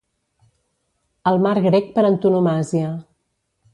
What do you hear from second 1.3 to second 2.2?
El mar grec per